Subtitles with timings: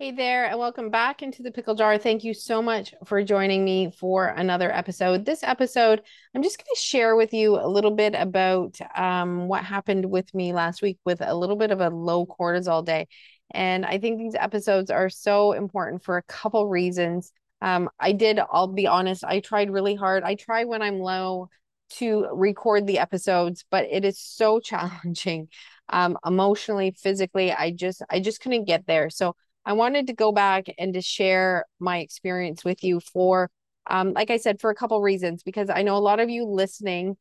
[0.00, 1.98] Hey there, and welcome back into the pickle jar.
[1.98, 5.24] Thank you so much for joining me for another episode.
[5.24, 6.02] This episode,
[6.32, 10.32] I'm just going to share with you a little bit about um, what happened with
[10.32, 13.08] me last week with a little bit of a low cortisol day.
[13.50, 17.32] And I think these episodes are so important for a couple reasons.
[17.60, 20.22] Um, I did, I'll be honest, I tried really hard.
[20.22, 21.48] I try when I'm low
[21.94, 25.48] to record the episodes, but it is so challenging
[25.88, 27.50] um, emotionally, physically.
[27.50, 29.10] I just, I just couldn't get there.
[29.10, 29.34] So
[29.68, 33.50] I wanted to go back and to share my experience with you for,
[33.86, 36.46] um, like I said, for a couple reasons, because I know a lot of you
[36.46, 37.18] listening,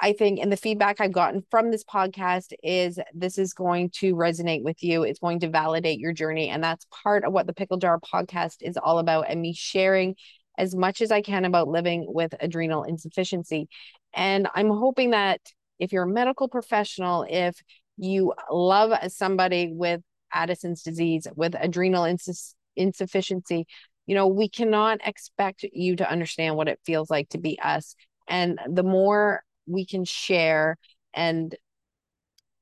[0.00, 4.16] I think, and the feedback I've gotten from this podcast is this is going to
[4.16, 5.04] resonate with you.
[5.04, 6.48] It's going to validate your journey.
[6.48, 10.16] And that's part of what the Pickle Jar podcast is all about, and me sharing
[10.58, 13.68] as much as I can about living with adrenal insufficiency.
[14.12, 15.40] And I'm hoping that
[15.78, 17.62] if you're a medical professional, if
[17.96, 20.00] you love somebody with
[20.32, 23.66] Addison's disease, with adrenal ins- insufficiency,
[24.06, 27.94] you know, we cannot expect you to understand what it feels like to be us.
[28.28, 30.76] And the more we can share
[31.14, 31.54] and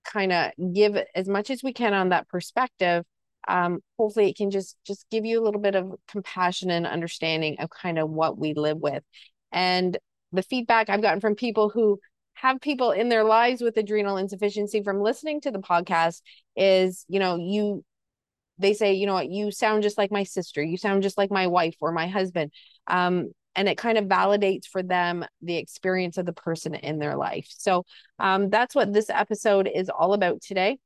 [0.04, 3.04] kind of give as much as we can on that perspective,
[3.46, 7.56] um, hopefully it can just just give you a little bit of compassion and understanding
[7.60, 9.02] of kind of what we live with.
[9.52, 9.96] And
[10.32, 11.98] the feedback I've gotten from people who
[12.40, 16.22] have people in their lives with adrenal insufficiency from listening to the podcast
[16.56, 17.84] is, you know, you
[18.60, 21.30] they say, you know what, you sound just like my sister, you sound just like
[21.30, 22.52] my wife or my husband.
[22.86, 27.16] Um, and it kind of validates for them the experience of the person in their
[27.16, 27.46] life.
[27.56, 27.84] So
[28.18, 30.78] um, that's what this episode is all about today.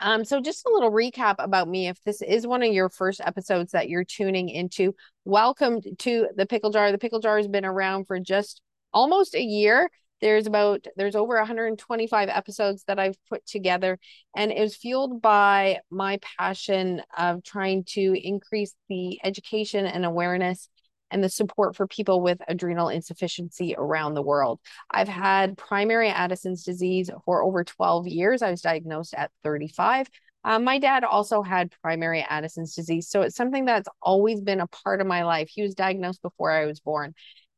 [0.00, 1.88] Um, so just a little recap about me.
[1.88, 6.46] If this is one of your first episodes that you're tuning into, welcome to the
[6.46, 6.92] Pickle Jar.
[6.92, 8.60] The Pickle Jar has been around for just
[8.92, 13.98] almost a year there's about there's over 125 episodes that I've put together
[14.34, 20.68] and it was fueled by my passion of trying to increase the education and awareness
[21.10, 24.58] and the support for people with adrenal insufficiency around the world.
[24.90, 28.42] I've had primary Addison's disease for over 12 years.
[28.42, 30.08] I was diagnosed at 35.
[30.44, 33.08] Um, my dad also had primary Addison's disease.
[33.08, 35.48] So it's something that's always been a part of my life.
[35.48, 37.14] He was diagnosed before I was born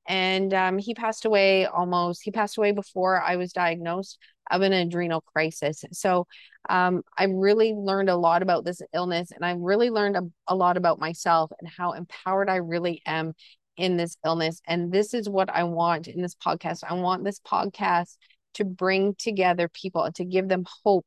[0.08, 4.18] and um, he passed away almost he passed away before i was diagnosed
[4.50, 5.84] of an adrenal crisis.
[5.92, 6.26] So
[6.68, 10.56] um, i really learned a lot about this illness and i really learned a, a
[10.56, 13.34] lot about myself and how empowered i really am
[13.78, 14.60] in this illness.
[14.66, 16.82] And this is what i want in this podcast.
[16.86, 18.16] I want this podcast
[18.54, 21.06] to bring together people and to give them hope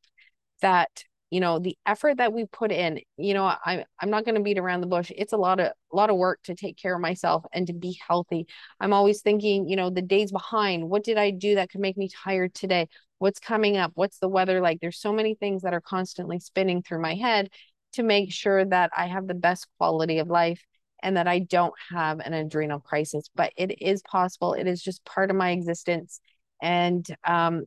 [0.61, 4.35] that you know the effort that we put in you know i'm i'm not going
[4.35, 5.11] to beat around the bush.
[5.15, 7.73] It's a lot of a lot of work to take care of myself and to
[7.73, 8.47] be healthy.
[8.79, 11.97] I'm always thinking you know the days behind what did i do that could make
[11.97, 12.87] me tired today?
[13.19, 13.91] What's coming up?
[13.95, 14.79] What's the weather like?
[14.81, 17.49] There's so many things that are constantly spinning through my head
[17.93, 20.63] to make sure that i have the best quality of life
[21.03, 24.53] and that i don't have an adrenal crisis but it is possible.
[24.53, 26.19] It is just part of my existence.
[26.61, 27.63] And um,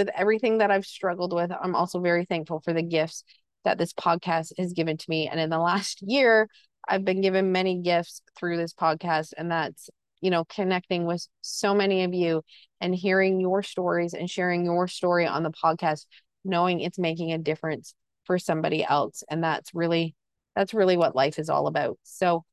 [0.00, 3.22] with everything that I've struggled with, I'm also very thankful for the gifts
[3.64, 5.28] that this podcast has given to me.
[5.28, 6.48] And in the last year,
[6.88, 9.90] I've been given many gifts through this podcast, and that's
[10.22, 12.42] you know connecting with so many of you
[12.80, 16.06] and hearing your stories and sharing your story on the podcast
[16.44, 17.94] knowing it's making a difference
[18.24, 20.14] for somebody else and that's really
[20.54, 22.44] that's really what life is all about so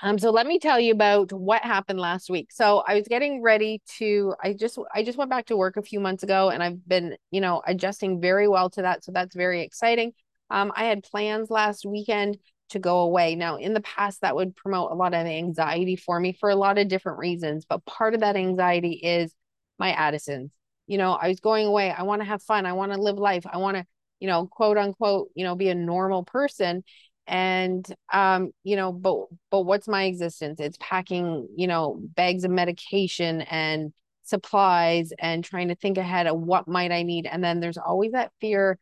[0.00, 2.50] um, so let me tell you about what happened last week.
[2.52, 5.82] So I was getting ready to I just I just went back to work a
[5.82, 9.04] few months ago and I've been, you know, adjusting very well to that.
[9.04, 10.12] So that's very exciting.
[10.50, 12.38] Um, I had plans last weekend
[12.70, 13.34] to go away.
[13.36, 16.56] Now, in the past, that would promote a lot of anxiety for me for a
[16.56, 17.64] lot of different reasons.
[17.64, 19.32] But part of that anxiety is
[19.78, 20.52] my Addison's.
[20.86, 21.90] You know, I was going away.
[21.90, 22.66] I want to have fun.
[22.66, 23.44] I want to live life.
[23.50, 23.86] I want to,
[24.18, 26.82] you know, quote unquote, you know, be a normal person
[27.26, 30.60] and um you know but but what's my existence?
[30.60, 33.92] It's packing you know bags of medication and
[34.22, 37.26] supplies and trying to think ahead of what might i need.
[37.26, 38.78] And then there's always that fear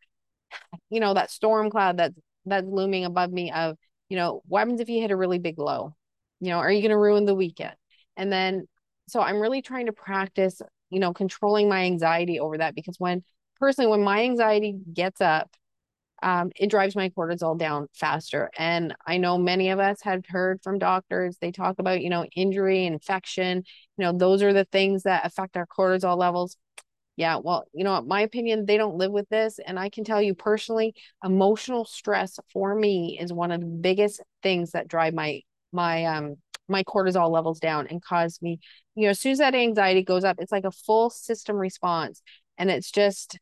[0.89, 3.77] you know that storm cloud that's that's looming above me of
[4.09, 5.95] you know what happens if you hit a really big low?
[6.39, 7.75] You know are you going to ruin the weekend?
[8.17, 8.67] And then
[9.07, 13.23] so i'm really trying to practice you know controlling my anxiety over that because when
[13.59, 15.49] personally when my anxiety gets up
[16.23, 18.49] um, it drives my cortisol down faster.
[18.57, 22.25] And I know many of us have heard from doctors, they talk about, you know,
[22.35, 23.63] injury, infection,
[23.97, 26.57] you know, those are the things that affect our cortisol levels.
[27.15, 29.59] Yeah, well, you know, my opinion, they don't live with this.
[29.59, 34.21] And I can tell you personally, emotional stress for me is one of the biggest
[34.41, 35.41] things that drive my
[35.71, 36.35] my um
[36.67, 38.59] my cortisol levels down and cause me,
[38.95, 42.21] you know, as soon as that anxiety goes up, it's like a full system response.
[42.57, 43.37] And it's just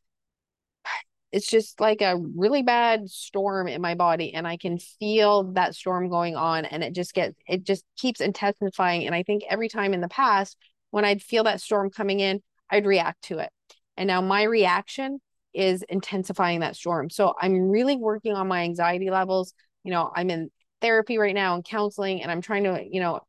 [1.32, 5.74] it's just like a really bad storm in my body and I can feel that
[5.74, 9.68] storm going on and it just gets it just keeps intensifying and I think every
[9.68, 10.56] time in the past
[10.90, 13.50] when I'd feel that storm coming in I'd react to it.
[13.96, 15.20] And now my reaction
[15.52, 17.10] is intensifying that storm.
[17.10, 19.52] So I'm really working on my anxiety levels.
[19.84, 20.50] You know, I'm in
[20.80, 23.20] therapy right now and counseling and I'm trying to, you know,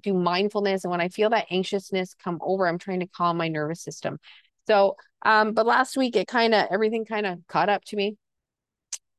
[0.00, 3.48] do mindfulness and when I feel that anxiousness come over, I'm trying to calm my
[3.48, 4.18] nervous system.
[4.66, 8.16] So, um, but last week it kind of everything kind of caught up to me.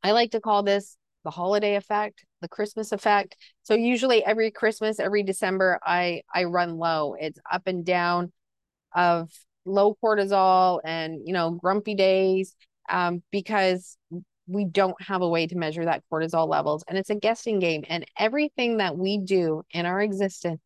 [0.03, 3.37] I like to call this the holiday effect, the Christmas effect.
[3.63, 7.15] So usually every Christmas, every December, I I run low.
[7.19, 8.31] It's up and down
[8.95, 9.29] of
[9.65, 12.55] low cortisol and you know grumpy days
[12.89, 13.97] um, because
[14.47, 17.83] we don't have a way to measure that cortisol levels and it's a guessing game
[17.87, 20.59] and everything that we do in our existence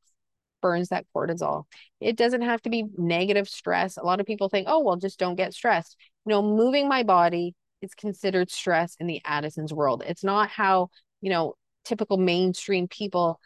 [0.67, 1.63] burns that cortisol.
[2.01, 3.95] It doesn't have to be negative stress.
[3.95, 5.95] A lot of people think, oh, well, just don't get stressed.
[6.25, 10.03] You know, moving my body is considered stress in the Addison's world.
[10.05, 10.89] It's not how,
[11.21, 11.53] you know,
[11.85, 13.39] typical mainstream people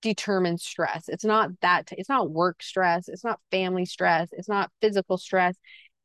[0.00, 1.08] determine stress.
[1.08, 3.08] It's not that, it's not work stress.
[3.08, 4.30] It's not family stress.
[4.32, 5.54] It's not physical stress.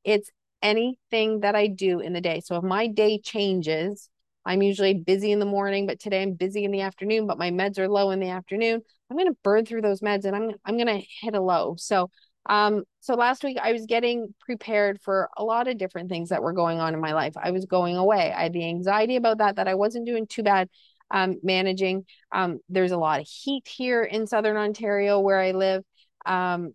[0.03, 0.29] It's
[0.61, 2.41] anything that I do in the day.
[2.45, 4.09] So if my day changes,
[4.47, 7.51] I'm usually busy in the morning, but today I'm busy in the afternoon, but my
[7.51, 8.81] meds are low in the afternoon.
[9.09, 11.75] I'm going to burn through those meds and I'm I'm going to hit a low.
[11.77, 12.09] So
[12.49, 16.41] um so last week I was getting prepared for a lot of different things that
[16.41, 17.33] were going on in my life.
[17.41, 18.31] I was going away.
[18.31, 20.69] I had the anxiety about that that I wasn't doing too bad
[21.11, 22.05] um managing.
[22.31, 25.83] Um there's a lot of heat here in southern Ontario where I live.
[26.25, 26.73] Um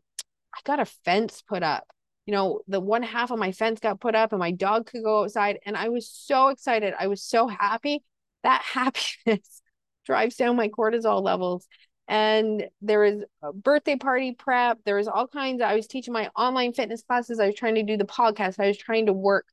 [0.54, 1.84] I got a fence put up
[2.26, 5.02] you know, the one half of my fence got put up and my dog could
[5.02, 5.58] go outside.
[5.66, 6.94] And I was so excited.
[6.98, 8.02] I was so happy.
[8.42, 9.62] That happiness
[10.06, 11.66] drives down my cortisol levels.
[12.08, 14.78] And there was a birthday party prep.
[14.84, 15.62] There was all kinds.
[15.62, 17.40] Of, I was teaching my online fitness classes.
[17.40, 18.60] I was trying to do the podcast.
[18.60, 19.46] I was trying to work.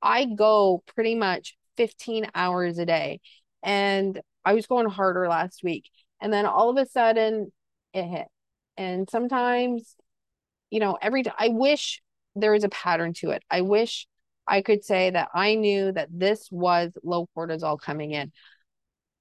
[0.00, 3.20] I go pretty much 15 hours a day.
[3.62, 5.90] And I was going harder last week.
[6.20, 7.50] And then all of a sudden
[7.92, 8.26] it hit.
[8.76, 9.96] And sometimes,
[10.70, 12.02] you know, every day I wish
[12.34, 13.42] there is a pattern to it.
[13.50, 14.06] I wish
[14.46, 18.32] I could say that I knew that this was low cortisol coming in.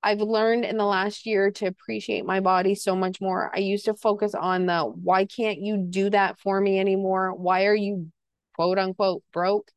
[0.01, 3.49] I've learned in the last year to appreciate my body so much more.
[3.55, 7.33] I used to focus on the why can't you do that for me anymore?
[7.33, 8.11] Why are you
[8.55, 9.71] quote unquote broke?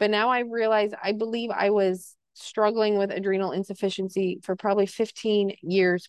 [0.00, 5.54] But now I realize I believe I was struggling with adrenal insufficiency for probably 15
[5.62, 6.08] years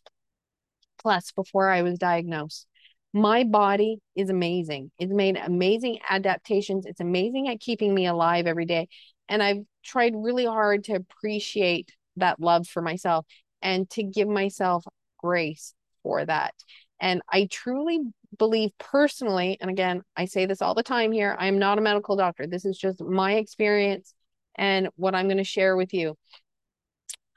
[0.98, 2.66] plus before I was diagnosed
[3.14, 4.92] my body is amazing.
[4.98, 6.86] It's made amazing adaptations.
[6.86, 8.88] It's amazing at keeping me alive every day.
[9.30, 13.26] And I've tried really hard to appreciate that love for myself
[13.62, 14.84] and to give myself
[15.18, 16.54] grace for that.
[17.00, 18.00] And I truly
[18.38, 21.82] believe personally, and again, I say this all the time here I am not a
[21.82, 22.48] medical doctor.
[22.48, 24.14] This is just my experience
[24.56, 26.16] and what I'm going to share with you.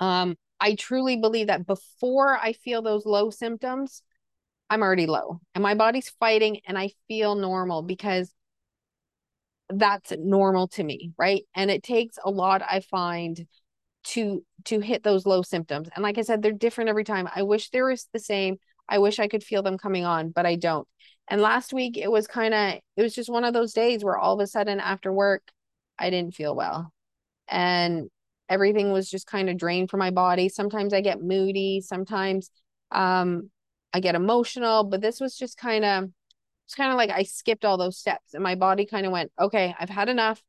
[0.01, 4.03] Um, I truly believe that before I feel those low symptoms,
[4.69, 8.33] I'm already low and my body's fighting and I feel normal because
[9.69, 11.43] that's normal to me, right?
[11.55, 13.47] And it takes a lot I find
[14.05, 15.89] to to hit those low symptoms.
[15.95, 17.29] And like I said, they're different every time.
[17.35, 18.57] I wish there was the same.
[18.89, 20.87] I wish I could feel them coming on, but I don't.
[21.29, 24.17] And last week it was kind of it was just one of those days where
[24.17, 25.43] all of a sudden after work
[25.99, 26.93] I didn't feel well.
[27.49, 28.09] And
[28.49, 30.49] everything was just kind of drained from my body.
[30.49, 32.51] Sometimes I get moody, sometimes
[32.93, 33.51] um
[33.97, 36.11] I get emotional, but this was just kind of
[36.67, 39.33] it's kind of like I skipped all those steps and my body kind of went,
[39.41, 40.43] "Okay, I've had enough.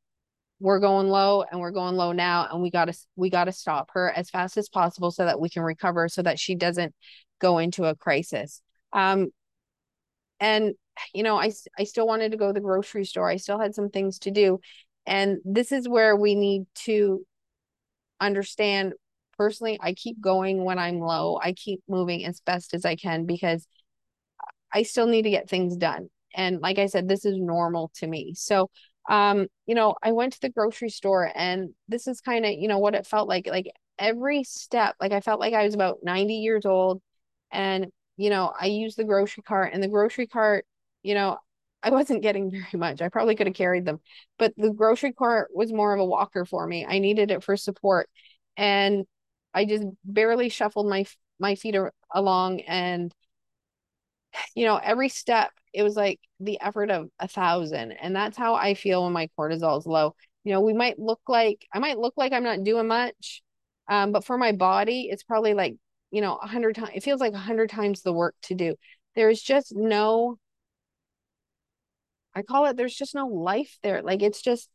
[0.60, 3.54] We're going low and we're going low now and we got to we got to
[3.54, 6.94] stop her as fast as possible so that we can recover so that she doesn't
[7.40, 8.62] go into a crisis."
[8.92, 9.30] Um
[10.42, 10.74] and
[11.14, 13.30] you know, I I still wanted to go to the grocery store.
[13.30, 14.60] I still had some things to do.
[15.06, 17.26] And this is where we need to
[18.20, 18.94] understand
[19.38, 21.40] personally, I keep going when I'm low.
[21.42, 23.68] I keep moving as best as I can because
[24.74, 26.10] I still need to get things done.
[26.36, 28.34] And like I said, this is normal to me.
[28.36, 28.70] So,
[29.10, 32.68] um, you know, I went to the grocery store and this is kind of, you
[32.68, 33.48] know, what it felt like.
[33.48, 37.02] Like every step, like I felt like I was about 90 years old.
[37.52, 40.66] And, you know, I used the grocery cart and the grocery cart,
[41.02, 41.38] you know,
[41.82, 43.02] I wasn't getting very much.
[43.02, 44.00] I probably could have carried them,
[44.38, 46.86] but the grocery cart was more of a walker for me.
[46.86, 48.10] I needed it for support.
[48.58, 49.06] And
[49.58, 51.06] I just barely shuffled my
[51.40, 51.76] my feet
[52.14, 53.14] along and
[54.56, 57.92] you know every step it was like the effort of a thousand.
[57.92, 60.16] And that's how I feel when my cortisol is low.
[60.44, 63.42] You know we might look like I might look like I'm not doing much
[63.90, 65.76] um but for my body it's probably like
[66.12, 68.76] you know a hundred times it feels like a hundred times the work to do.
[69.16, 70.38] There's just no
[72.36, 74.02] I call it there's just no life there.
[74.02, 74.70] Like it's just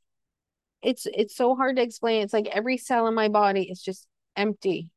[0.82, 2.22] it's it's so hard to explain.
[2.22, 4.90] It's like every cell in my body is just empty.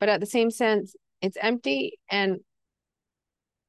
[0.00, 2.40] But at the same sense, it's empty and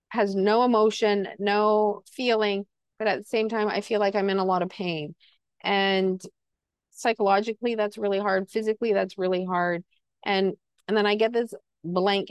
[0.09, 2.65] has no emotion, no feeling,
[2.97, 5.15] but at the same time I feel like I'm in a lot of pain.
[5.61, 6.21] And
[6.91, 9.83] psychologically that's really hard, physically that's really hard.
[10.25, 10.53] And
[10.87, 12.29] and then I get this blank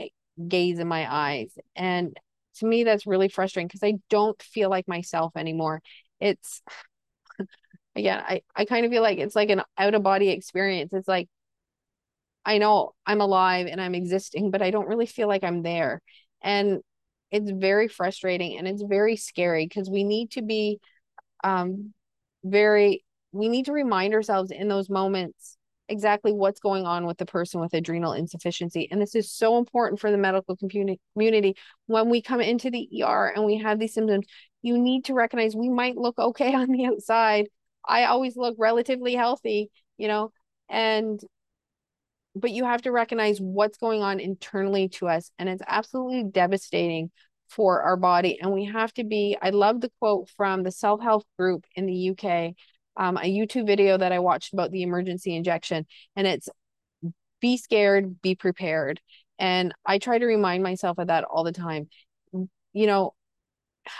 [0.49, 2.17] gaze in my eyes and
[2.57, 5.83] to me that's really frustrating because I don't feel like myself anymore.
[6.21, 6.63] It's
[7.97, 10.93] again, I, I kind of feel like it's like an out of body experience.
[10.93, 11.29] It's like,
[12.45, 16.01] I know I'm alive and I'm existing, but I don't really feel like I'm there.
[16.43, 16.81] And
[17.31, 20.79] it's very frustrating and it's very scary because we need to be
[21.43, 21.93] um,
[22.45, 25.57] very, we need to remind ourselves in those moments
[25.89, 28.89] exactly what's going on with the person with adrenal insufficiency.
[28.91, 31.57] And this is so important for the medical community.
[31.87, 34.27] When we come into the ER and we have these symptoms,
[34.63, 37.49] you need to recognize we might look okay on the outside,
[37.87, 40.33] I always look relatively healthy, you know,
[40.69, 41.21] and
[42.35, 47.11] but you have to recognize what's going on internally to us and it's absolutely devastating
[47.49, 51.25] for our body and we have to be i love the quote from the self-help
[51.39, 52.55] group in the uk
[52.97, 55.87] um, a youtube video that i watched about the emergency injection
[56.17, 56.49] and it's
[57.41, 59.01] be scared be prepared
[59.39, 61.89] and i try to remind myself of that all the time.
[62.73, 63.15] You know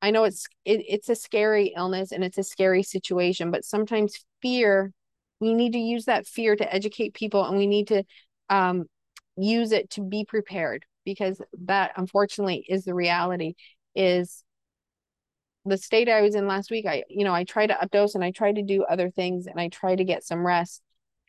[0.00, 4.24] I know it's it, it's a scary illness and it's a scary situation, but sometimes
[4.40, 4.92] fear,
[5.40, 8.04] we need to use that fear to educate people and we need to
[8.50, 8.84] um,
[9.36, 13.54] use it to be prepared because that unfortunately is the reality
[13.94, 14.44] is
[15.64, 16.86] the state I was in last week.
[16.86, 19.60] I, you know, I tried to updose and I tried to do other things and
[19.60, 20.82] I tried to get some rest.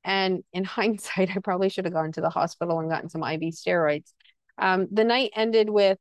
[0.04, 3.42] And in hindsight, I probably should have gone to the hospital and gotten some IV
[3.54, 4.14] steroids.
[4.58, 5.98] Um, the night ended with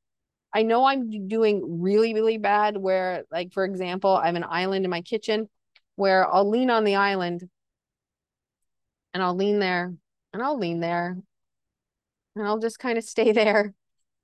[0.52, 4.86] I know I'm doing really, really bad where, like, for example, I have an island
[4.86, 5.48] in my kitchen
[5.96, 7.44] where I'll lean on the island
[9.18, 9.92] and I'll lean there
[10.32, 11.16] and I'll lean there
[12.36, 13.74] and I'll just kind of stay there.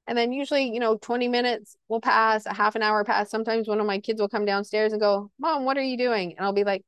[0.07, 3.29] And then usually, you know, 20 minutes will pass, a half an hour pass.
[3.29, 6.37] Sometimes one of my kids will come downstairs and go, Mom, what are you doing?
[6.37, 6.85] And I'll be like,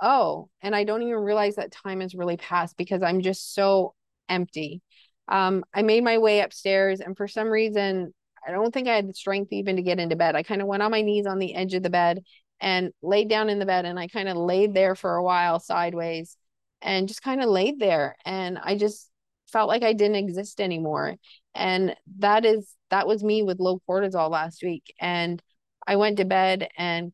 [0.00, 3.94] Oh, and I don't even realize that time has really passed because I'm just so
[4.28, 4.82] empty.
[5.26, 8.14] Um, I made my way upstairs, and for some reason,
[8.46, 10.36] I don't think I had the strength even to get into bed.
[10.36, 12.22] I kind of went on my knees on the edge of the bed
[12.60, 15.58] and laid down in the bed and I kind of laid there for a while
[15.60, 16.36] sideways
[16.82, 19.10] and just kind of laid there and I just
[19.50, 21.16] felt like I didn't exist anymore.
[21.54, 25.42] And that is that was me with low cortisol last week and
[25.86, 27.12] I went to bed and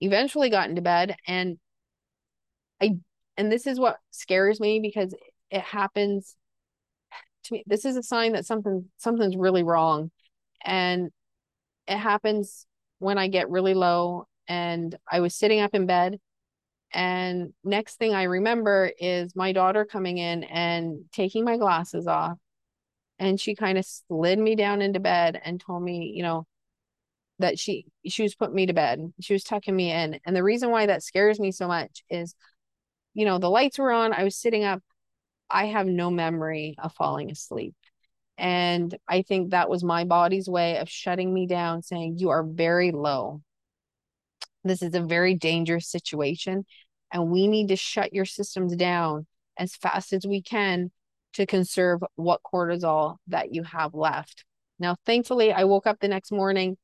[0.00, 1.58] eventually got into bed and
[2.80, 2.98] I
[3.36, 5.14] and this is what scares me because
[5.50, 6.36] it happens
[7.44, 10.10] to me this is a sign that something something's really wrong
[10.64, 11.10] and
[11.86, 12.66] it happens
[12.98, 16.18] when I get really low and I was sitting up in bed
[16.92, 22.38] and next thing I remember is my daughter coming in and taking my glasses off
[23.18, 26.46] and she kind of slid me down into bed and told me, you know,
[27.40, 29.12] that she she was putting me to bed.
[29.20, 30.18] She was tucking me in.
[30.24, 32.34] And the reason why that scares me so much is,
[33.14, 34.82] you know, the lights were on, I was sitting up.
[35.50, 37.74] I have no memory of falling asleep.
[38.36, 42.44] And I think that was my body's way of shutting me down, saying, You are
[42.44, 43.42] very low.
[44.64, 46.64] This is a very dangerous situation.
[47.12, 49.26] And we need to shut your systems down
[49.58, 50.90] as fast as we can
[51.34, 54.44] to conserve what cortisol that you have left.
[54.78, 56.76] Now, thankfully, I woke up the next morning.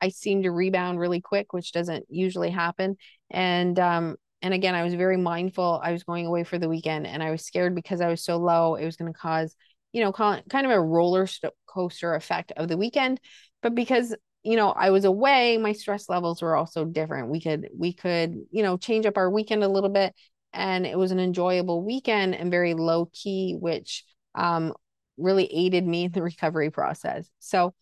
[0.00, 2.96] I seemed to rebound really quick, which doesn't usually happen.
[3.30, 5.80] And um, and again, I was very mindful.
[5.82, 8.36] I was going away for the weekend and I was scared because I was so
[8.36, 9.56] low, it was going to cause
[9.96, 11.26] you know, kind of a roller
[11.66, 13.18] coaster effect of the weekend.
[13.62, 14.14] But because
[14.46, 17.30] you know I was away, my stress levels were also different.
[17.30, 20.14] We could we could you know change up our weekend a little bit,
[20.52, 24.74] and it was an enjoyable weekend and very low key, which um,
[25.16, 27.28] really aided me in the recovery process.
[27.38, 27.74] So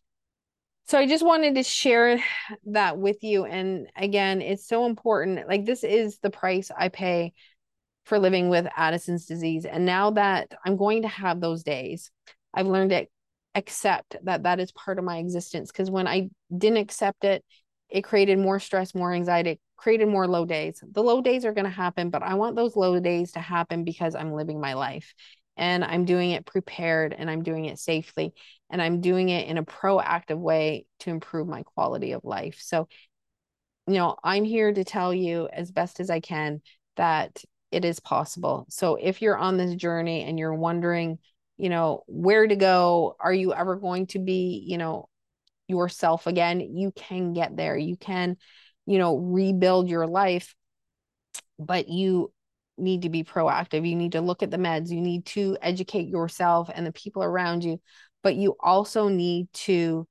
[0.86, 2.22] so i just wanted to share
[2.66, 7.32] that with you and again it's so important like this is the price i pay
[8.04, 9.64] for living with Addison's disease.
[9.64, 12.10] And now that I'm going to have those days,
[12.52, 13.06] I've learned to
[13.54, 15.70] accept that that is part of my existence.
[15.70, 17.44] Because when I didn't accept it,
[17.88, 20.82] it created more stress, more anxiety, created more low days.
[20.82, 23.84] The low days are going to happen, but I want those low days to happen
[23.84, 25.14] because I'm living my life
[25.56, 28.34] and I'm doing it prepared and I'm doing it safely
[28.70, 32.58] and I'm doing it in a proactive way to improve my quality of life.
[32.60, 32.88] So,
[33.86, 36.62] you know, I'm here to tell you as best as I can
[36.96, 38.66] that it is possible.
[38.70, 41.18] So if you're on this journey and you're wondering,
[41.56, 45.08] you know, where to go, are you ever going to be, you know,
[45.68, 46.60] yourself again?
[46.60, 47.76] You can get there.
[47.76, 48.36] You can,
[48.86, 50.54] you know, rebuild your life.
[51.58, 52.32] but you
[52.76, 53.88] need to be proactive.
[53.88, 54.90] You need to look at the meds.
[54.90, 57.80] You need to educate yourself and the people around you,
[58.22, 60.06] but you also need to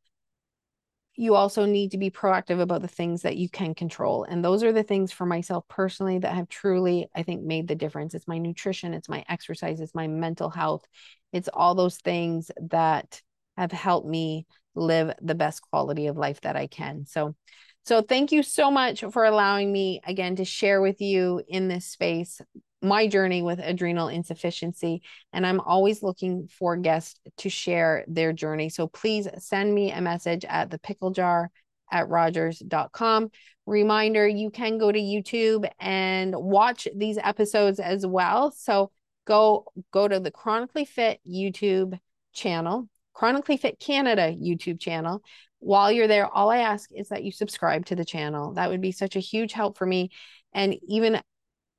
[1.15, 4.23] you also need to be proactive about the things that you can control.
[4.23, 7.75] And those are the things for myself personally that have truly, I think, made the
[7.75, 8.15] difference.
[8.15, 10.85] It's my nutrition, it's my exercise, it's my mental health.
[11.31, 13.21] It's all those things that
[13.57, 17.05] have helped me live the best quality of life that I can.
[17.05, 17.35] So,
[17.83, 21.85] so thank you so much for allowing me again to share with you in this
[21.85, 22.41] space
[22.83, 25.01] my journey with adrenal insufficiency.
[25.31, 28.69] And I'm always looking for guests to share their journey.
[28.69, 31.49] So please send me a message at the pickle jar
[31.91, 33.31] at rogers.com.
[33.65, 38.51] Reminder you can go to YouTube and watch these episodes as well.
[38.51, 38.91] So
[39.25, 41.97] go go to the Chronically Fit YouTube
[42.33, 45.23] channel, Chronically Fit Canada YouTube channel.
[45.63, 48.53] While you're there, all I ask is that you subscribe to the channel.
[48.53, 50.11] That would be such a huge help for me.
[50.53, 51.21] And even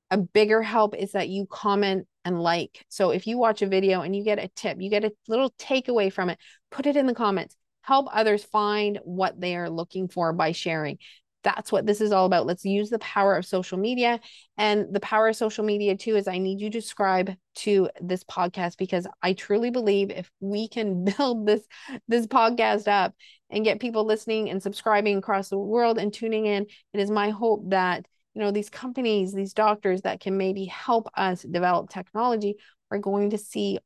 [0.09, 2.83] a bigger help is that you comment and like.
[2.89, 5.51] So if you watch a video and you get a tip, you get a little
[5.59, 6.39] takeaway from it,
[6.71, 7.55] put it in the comments.
[7.81, 10.97] Help others find what they are looking for by sharing.
[11.43, 12.47] That's what this is all about.
[12.47, 14.19] Let's use the power of social media.
[14.57, 18.23] And the power of social media, too, is I need you to subscribe to this
[18.23, 21.61] podcast because I truly believe if we can build this,
[22.07, 23.13] this podcast up
[23.49, 27.29] and get people listening and subscribing across the world and tuning in, it is my
[27.29, 32.57] hope that you know these companies these doctors that can maybe help us develop technology
[32.91, 33.79] are going to see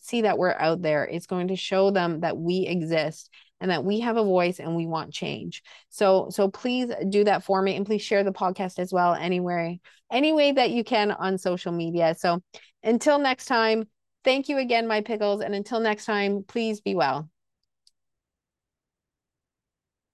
[0.00, 1.04] see that we're out there.
[1.04, 3.30] It's going to show them that we exist
[3.60, 5.62] and that we have a voice and we want change.
[5.88, 9.74] So so please do that for me and please share the podcast as well anywhere
[10.12, 12.14] any way that you can on social media.
[12.18, 12.42] So
[12.82, 13.88] until next time
[14.24, 15.40] thank you again my pickles.
[15.40, 17.30] And until next time please be well